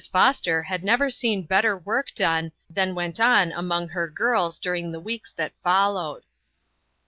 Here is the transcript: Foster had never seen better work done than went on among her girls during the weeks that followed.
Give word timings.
Foster 0.11 0.63
had 0.63 0.83
never 0.83 1.11
seen 1.11 1.43
better 1.43 1.77
work 1.77 2.11
done 2.15 2.51
than 2.67 2.95
went 2.95 3.19
on 3.19 3.51
among 3.51 3.89
her 3.89 4.09
girls 4.09 4.57
during 4.57 4.91
the 4.91 4.99
weeks 4.99 5.31
that 5.31 5.53
followed. 5.61 6.23